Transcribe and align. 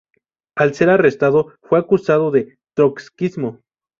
Al 0.57 0.73
ser 0.73 0.89
arrestado 0.89 1.53
fue 1.61 1.77
acusado 1.77 2.31
de 2.31 2.57
Trotskismo. 2.75 3.59